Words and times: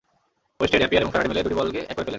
Oersted, 0.57 0.81
ampere 0.81 1.03
আর 1.05 1.09
Faraday 1.13 1.29
মিলে 1.31 1.45
দুটি 1.45 1.55
বলকে 1.61 1.79
এক 1.87 1.87
করে 1.87 1.95
ফেললেন। 1.95 2.09